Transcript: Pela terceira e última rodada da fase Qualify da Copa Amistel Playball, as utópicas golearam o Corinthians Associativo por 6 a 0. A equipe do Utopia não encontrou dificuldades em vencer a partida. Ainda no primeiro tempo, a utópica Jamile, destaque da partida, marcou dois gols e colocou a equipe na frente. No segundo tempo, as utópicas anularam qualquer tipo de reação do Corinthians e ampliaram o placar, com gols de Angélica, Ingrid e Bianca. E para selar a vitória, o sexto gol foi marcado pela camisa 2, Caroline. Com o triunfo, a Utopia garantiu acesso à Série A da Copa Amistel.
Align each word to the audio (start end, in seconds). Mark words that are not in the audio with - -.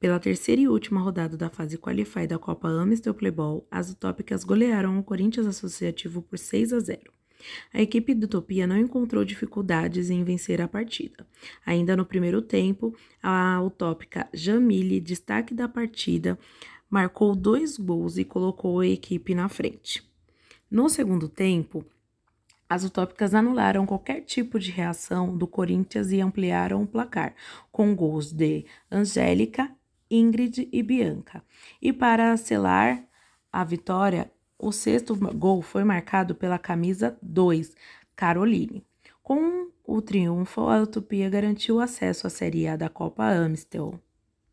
Pela 0.00 0.18
terceira 0.18 0.62
e 0.62 0.66
última 0.66 0.98
rodada 0.98 1.36
da 1.36 1.50
fase 1.50 1.76
Qualify 1.76 2.26
da 2.26 2.38
Copa 2.38 2.68
Amistel 2.68 3.12
Playball, 3.12 3.66
as 3.70 3.90
utópicas 3.90 4.44
golearam 4.44 4.98
o 4.98 5.04
Corinthians 5.04 5.46
Associativo 5.46 6.22
por 6.22 6.38
6 6.38 6.72
a 6.72 6.80
0. 6.80 7.12
A 7.70 7.82
equipe 7.82 8.14
do 8.14 8.24
Utopia 8.24 8.66
não 8.66 8.78
encontrou 8.78 9.26
dificuldades 9.26 10.08
em 10.08 10.24
vencer 10.24 10.58
a 10.62 10.66
partida. 10.66 11.26
Ainda 11.66 11.94
no 11.94 12.06
primeiro 12.06 12.40
tempo, 12.40 12.96
a 13.22 13.60
utópica 13.62 14.26
Jamile, 14.32 15.00
destaque 15.00 15.52
da 15.52 15.68
partida, 15.68 16.38
marcou 16.88 17.36
dois 17.36 17.76
gols 17.76 18.16
e 18.16 18.24
colocou 18.24 18.80
a 18.80 18.86
equipe 18.86 19.34
na 19.34 19.50
frente. 19.50 20.02
No 20.70 20.88
segundo 20.88 21.28
tempo, 21.28 21.84
as 22.66 22.84
utópicas 22.84 23.34
anularam 23.34 23.84
qualquer 23.84 24.22
tipo 24.22 24.58
de 24.58 24.70
reação 24.70 25.36
do 25.36 25.46
Corinthians 25.46 26.10
e 26.10 26.22
ampliaram 26.22 26.82
o 26.82 26.86
placar, 26.86 27.34
com 27.70 27.94
gols 27.94 28.32
de 28.32 28.64
Angélica, 28.90 29.70
Ingrid 30.10 30.68
e 30.72 30.82
Bianca. 30.82 31.42
E 31.80 31.92
para 31.92 32.36
selar 32.36 33.04
a 33.52 33.64
vitória, 33.64 34.30
o 34.58 34.72
sexto 34.72 35.14
gol 35.16 35.62
foi 35.62 35.84
marcado 35.84 36.34
pela 36.34 36.58
camisa 36.58 37.16
2, 37.22 37.74
Caroline. 38.16 38.84
Com 39.22 39.70
o 39.84 40.02
triunfo, 40.02 40.62
a 40.62 40.82
Utopia 40.82 41.30
garantiu 41.30 41.80
acesso 41.80 42.26
à 42.26 42.30
Série 42.30 42.66
A 42.66 42.76
da 42.76 42.88
Copa 42.88 43.24
Amistel. 43.24 44.00